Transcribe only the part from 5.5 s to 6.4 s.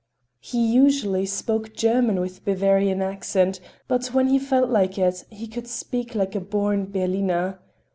speak like a